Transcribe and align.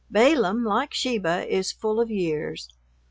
Balaam, 0.09 0.63
like 0.63 0.95
Sheba, 0.95 1.45
is 1.47 1.71
full 1.71 1.99
of 2.01 2.09
years. 2.09 2.67